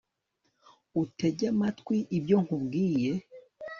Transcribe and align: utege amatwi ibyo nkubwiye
utege 1.01 1.45
amatwi 1.53 1.97
ibyo 2.17 2.37
nkubwiye 2.43 3.11